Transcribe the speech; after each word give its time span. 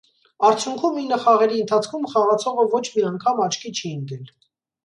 Արդյուքում 0.47 0.97
ինը 1.01 1.19
խաղերի 1.25 1.61
ընթացքում 1.65 2.09
խաղացողը 2.13 2.67
ոչ 2.75 2.83
մի 2.97 3.07
անգամ 3.13 3.45
աչքի 3.49 3.75
չի 3.81 3.97
ընկել։ 4.01 4.29